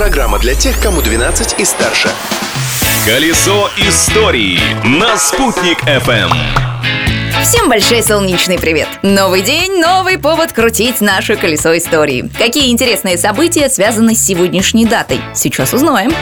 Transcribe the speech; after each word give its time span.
Программа 0.00 0.38
для 0.38 0.54
тех, 0.54 0.80
кому 0.80 1.02
12 1.02 1.60
и 1.60 1.64
старше. 1.66 2.08
Колесо 3.04 3.68
истории 3.76 4.58
на 4.82 5.18
«Спутник 5.18 5.82
FM. 5.82 6.30
Всем 7.42 7.68
большой 7.68 8.02
солнечный 8.02 8.58
привет! 8.58 8.88
Новый 9.02 9.42
день, 9.42 9.78
новый 9.78 10.16
повод 10.16 10.54
крутить 10.54 11.02
наше 11.02 11.36
колесо 11.36 11.76
истории. 11.76 12.30
Какие 12.38 12.72
интересные 12.72 13.18
события 13.18 13.68
связаны 13.68 14.14
с 14.14 14.24
сегодняшней 14.24 14.86
датой? 14.86 15.20
Сейчас 15.34 15.74
узнаем. 15.74 16.14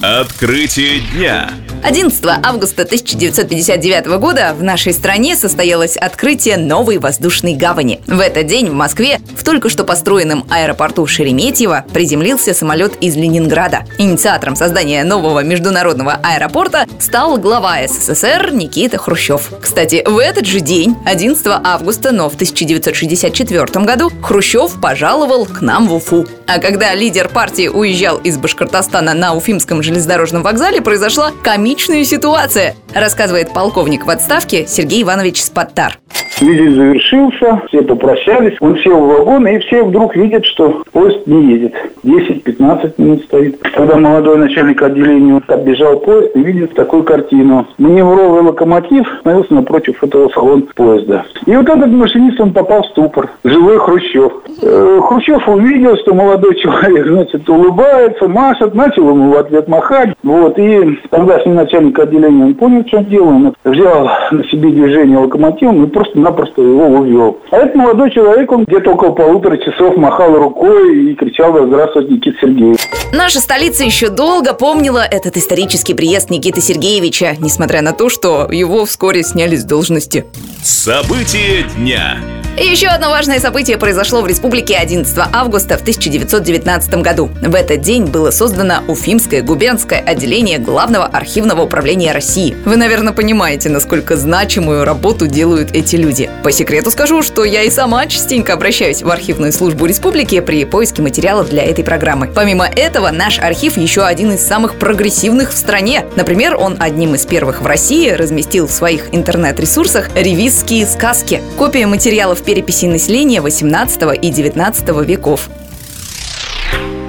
Открытие 0.00 1.00
дня. 1.00 1.50
11 1.86 2.20
августа 2.42 2.82
1959 2.82 4.06
года 4.18 4.56
в 4.58 4.62
нашей 4.64 4.92
стране 4.92 5.36
состоялось 5.36 5.96
открытие 5.96 6.56
новой 6.56 6.98
воздушной 6.98 7.54
гавани. 7.54 8.00
В 8.08 8.18
этот 8.18 8.48
день 8.48 8.68
в 8.68 8.72
Москве 8.72 9.20
в 9.36 9.44
только 9.44 9.68
что 9.68 9.84
построенном 9.84 10.44
аэропорту 10.50 11.06
Шереметьево 11.06 11.84
приземлился 11.94 12.54
самолет 12.54 12.96
из 13.00 13.14
Ленинграда. 13.14 13.84
Инициатором 13.98 14.56
создания 14.56 15.04
нового 15.04 15.44
международного 15.44 16.18
аэропорта 16.24 16.86
стал 16.98 17.36
глава 17.36 17.76
СССР 17.86 18.50
Никита 18.52 18.98
Хрущев. 18.98 19.52
Кстати, 19.62 20.02
в 20.04 20.18
этот 20.18 20.44
же 20.44 20.58
день, 20.58 20.96
11 21.04 21.46
августа, 21.62 22.10
но 22.10 22.28
в 22.28 22.34
1964 22.34 23.84
году, 23.84 24.10
Хрущев 24.22 24.80
пожаловал 24.80 25.46
к 25.46 25.60
нам 25.60 25.86
в 25.86 25.94
Уфу. 25.94 26.26
А 26.48 26.58
когда 26.58 26.96
лидер 26.96 27.28
партии 27.28 27.68
уезжал 27.68 28.18
из 28.18 28.38
Башкортостана 28.38 29.14
на 29.14 29.34
Уфимском 29.34 29.84
железнодорожном 29.84 30.42
вокзале, 30.42 30.80
произошла 30.80 31.30
комичная 31.44 31.75
комичная 31.76 32.06
ситуация, 32.06 32.74
рассказывает 32.94 33.52
полковник 33.52 34.06
в 34.06 34.10
отставке 34.10 34.66
Сергей 34.66 35.02
Иванович 35.02 35.42
Спаттар. 35.42 35.98
Визит 36.40 36.74
завершился, 36.74 37.62
все 37.68 37.80
попрощались, 37.80 38.56
он 38.60 38.76
сел 38.78 38.98
в 38.98 39.08
вагон, 39.08 39.46
и 39.46 39.58
все 39.60 39.82
вдруг 39.82 40.14
видят, 40.14 40.44
что 40.44 40.82
поезд 40.92 41.26
не 41.26 41.52
едет. 41.52 41.74
10-15 42.04 42.92
минут 42.98 43.22
стоит. 43.24 43.58
Когда 43.74 43.96
молодой 43.96 44.36
начальник 44.36 44.82
отделения 44.82 45.40
оббежал 45.46 45.98
поезд 46.00 46.36
и 46.36 46.40
видит 46.40 46.74
такую 46.74 47.04
картину. 47.04 47.66
Маневровый 47.78 48.42
локомотив 48.42 49.06
остановился 49.14 49.54
напротив 49.54 50.04
этого 50.04 50.28
салона 50.28 50.62
поезда. 50.74 51.24
И 51.46 51.56
вот 51.56 51.68
этот 51.68 51.88
машинист, 51.88 52.38
он 52.38 52.52
попал 52.52 52.82
в 52.82 52.86
ступор. 52.88 53.30
Живой 53.44 53.78
Хрущев. 53.78 54.32
Э, 54.62 55.00
Хрущев 55.02 55.48
увидел, 55.48 55.96
что 55.96 56.14
молодой 56.14 56.54
человек, 56.56 57.06
значит, 57.06 57.48
улыбается, 57.48 58.28
машет, 58.28 58.74
начал 58.74 59.08
ему 59.08 59.30
в 59.32 59.36
ответ 59.36 59.68
махать. 59.68 60.10
Вот, 60.22 60.58
и 60.58 60.98
тогда 61.10 61.40
с 61.40 61.46
начальник 61.46 61.98
отделения, 61.98 62.44
он 62.44 62.54
понял, 62.54 62.84
что 62.86 63.02
дело, 63.04 63.28
он 63.28 63.54
взял 63.64 64.10
на 64.30 64.44
себе 64.44 64.70
движение 64.70 65.18
локомотивом 65.18 65.84
и 65.84 65.88
просто-напросто 66.30 66.62
его 66.62 66.86
увел. 67.00 67.38
А 67.50 67.56
этот 67.56 67.74
молодой 67.74 68.10
человек, 68.10 68.50
он 68.52 68.64
где-то 68.64 68.90
около 68.92 69.12
полутора 69.12 69.56
часов 69.58 69.96
махал 69.96 70.34
рукой 70.36 71.10
и 71.10 71.14
кричал 71.14 71.52
«Здравствуйте, 71.66 72.14
Никита 72.14 72.38
Сергеевич». 72.40 72.80
Наша 73.12 73.40
столица 73.40 73.84
еще 73.84 74.08
долго 74.08 74.54
помнила 74.54 75.04
этот 75.04 75.36
исторический 75.36 75.94
приезд 75.94 76.30
Никиты 76.30 76.60
Сергеевича, 76.60 77.36
несмотря 77.38 77.82
на 77.82 77.92
то, 77.92 78.08
что 78.08 78.48
его 78.50 78.84
вскоре 78.84 79.22
сняли 79.22 79.56
с 79.56 79.64
должности. 79.64 80.26
События 80.62 81.64
дня. 81.76 82.16
Еще 82.58 82.86
одно 82.86 83.10
важное 83.10 83.38
событие 83.38 83.76
произошло 83.76 84.22
в 84.22 84.26
республике 84.26 84.76
11 84.76 85.14
августа 85.30 85.76
в 85.76 85.82
1919 85.82 86.94
году. 87.02 87.28
В 87.42 87.54
этот 87.54 87.82
день 87.82 88.06
было 88.06 88.30
создано 88.30 88.76
Уфимское 88.88 89.42
губернское 89.42 90.00
отделение 90.00 90.58
Главного 90.58 91.04
архивного 91.04 91.62
управления 91.62 92.12
России. 92.12 92.56
Вы, 92.64 92.76
наверное, 92.76 93.12
понимаете, 93.12 93.68
насколько 93.68 94.16
значимую 94.16 94.86
работу 94.86 95.26
делают 95.26 95.72
эти 95.72 95.96
люди. 95.96 96.30
По 96.42 96.50
секрету 96.50 96.90
скажу, 96.90 97.20
что 97.22 97.44
я 97.44 97.62
и 97.62 97.68
сама 97.68 98.06
частенько 98.06 98.54
обращаюсь 98.54 99.02
в 99.02 99.10
архивную 99.10 99.52
службу 99.52 99.84
республики 99.84 100.40
при 100.40 100.64
поиске 100.64 101.02
материалов 101.02 101.50
для 101.50 101.62
этой 101.62 101.84
программы. 101.84 102.26
Помимо 102.34 102.64
этого, 102.64 103.10
наш 103.10 103.38
архив 103.38 103.76
еще 103.76 104.02
один 104.02 104.32
из 104.32 104.40
самых 104.40 104.78
прогрессивных 104.78 105.52
в 105.52 105.58
стране. 105.58 106.06
Например, 106.16 106.56
он 106.56 106.76
одним 106.80 107.16
из 107.16 107.26
первых 107.26 107.60
в 107.60 107.66
России 107.66 108.08
разместил 108.08 108.66
в 108.66 108.72
своих 108.72 109.14
интернет-ресурсах 109.14 110.08
ревизские 110.14 110.86
сказки. 110.86 111.42
Копия 111.58 111.86
материалов 111.86 112.45
переписи 112.46 112.86
населения 112.86 113.40
18 113.40 114.02
и 114.22 114.30
19 114.30 114.88
веков. 115.04 115.50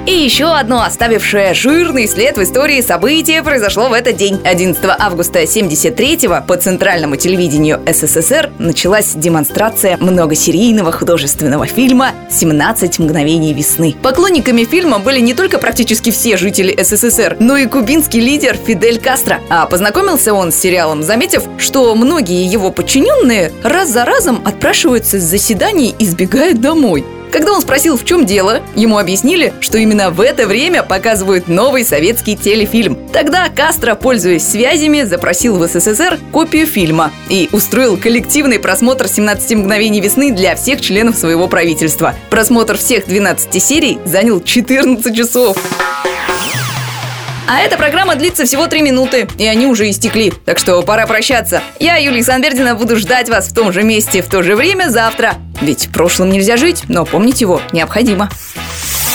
И 0.08 0.24
еще 0.24 0.46
одно 0.46 0.84
оставившее 0.84 1.52
жирный 1.52 2.08
след 2.08 2.38
в 2.38 2.42
истории 2.42 2.80
событие 2.80 3.42
произошло 3.42 3.90
в 3.90 3.92
этот 3.92 4.16
день. 4.16 4.40
11 4.42 4.82
августа 4.98 5.42
73-го 5.42 6.46
по 6.46 6.56
центральному 6.56 7.16
телевидению 7.16 7.78
СССР 7.86 8.50
началась 8.58 9.12
демонстрация 9.12 9.98
многосерийного 9.98 10.92
художественного 10.92 11.66
фильма 11.66 12.12
«17 12.30 13.02
мгновений 13.02 13.52
весны». 13.52 13.96
Поклонниками 14.00 14.64
фильма 14.64 14.98
были 14.98 15.20
не 15.20 15.34
только 15.34 15.58
практически 15.58 16.08
все 16.08 16.38
жители 16.38 16.74
СССР, 16.82 17.36
но 17.38 17.58
и 17.58 17.66
кубинский 17.66 18.20
лидер 18.20 18.56
Фидель 18.56 18.98
Кастро. 18.98 19.42
А 19.50 19.66
познакомился 19.66 20.32
он 20.32 20.52
с 20.52 20.56
сериалом, 20.56 21.02
заметив, 21.02 21.42
что 21.58 21.94
многие 21.94 22.50
его 22.50 22.70
подчиненные 22.70 23.52
раз 23.62 23.90
за 23.90 24.06
разом 24.06 24.40
отпрашиваются 24.46 25.20
с 25.20 25.24
заседаний 25.24 25.94
и 25.98 26.06
сбегают 26.06 26.62
домой. 26.62 27.04
Когда 27.32 27.52
он 27.52 27.60
спросил, 27.60 27.96
в 27.96 28.04
чем 28.04 28.24
дело, 28.26 28.62
ему 28.74 28.98
объяснили, 28.98 29.52
что 29.60 29.78
именно 29.78 30.10
в 30.10 30.20
это 30.20 30.46
время 30.46 30.82
показывают 30.82 31.48
новый 31.48 31.84
советский 31.84 32.36
телефильм. 32.36 32.98
Тогда 33.12 33.48
Кастро, 33.48 33.94
пользуясь 33.94 34.46
связями, 34.46 35.02
запросил 35.02 35.58
в 35.58 35.66
СССР 35.66 36.18
копию 36.32 36.66
фильма 36.66 37.12
и 37.28 37.48
устроил 37.52 37.96
коллективный 37.96 38.58
просмотр 38.58 39.06
«17 39.06 39.56
мгновений 39.56 40.00
весны» 40.00 40.32
для 40.32 40.56
всех 40.56 40.80
членов 40.80 41.16
своего 41.16 41.48
правительства. 41.48 42.14
Просмотр 42.30 42.76
всех 42.78 43.06
12 43.06 43.62
серий 43.62 43.98
занял 44.04 44.40
14 44.40 45.16
часов. 45.16 45.56
А 47.50 47.60
эта 47.60 47.78
программа 47.78 48.14
длится 48.14 48.44
всего 48.44 48.66
три 48.66 48.82
минуты, 48.82 49.26
и 49.38 49.46
они 49.46 49.66
уже 49.66 49.88
истекли. 49.88 50.34
Так 50.44 50.58
что 50.58 50.82
пора 50.82 51.06
прощаться. 51.06 51.62
Я, 51.80 51.96
Юлия 51.96 52.22
Санбердина, 52.22 52.74
буду 52.74 52.96
ждать 52.96 53.30
вас 53.30 53.48
в 53.48 53.54
том 53.54 53.72
же 53.72 53.84
месте 53.84 54.20
в 54.20 54.28
то 54.28 54.42
же 54.42 54.54
время 54.54 54.90
завтра. 54.90 55.34
Ведь 55.60 55.88
прошлым 55.92 56.30
нельзя 56.30 56.56
жить, 56.56 56.84
но 56.88 57.04
помнить 57.04 57.40
его 57.40 57.60
необходимо. 57.72 58.30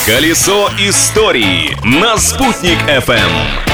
Колесо 0.06 0.70
истории 0.78 1.76
на 1.84 2.18
«Спутник 2.18 2.78
FM. 2.86 3.73